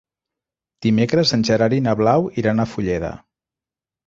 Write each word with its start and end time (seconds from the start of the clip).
Dimecres 0.85 1.33
en 1.37 1.43
Gerard 1.49 1.75
i 1.81 1.83
na 1.89 1.93
Blau 2.01 2.27
iran 2.45 2.65
a 2.65 2.67
Fulleda. 2.73 3.13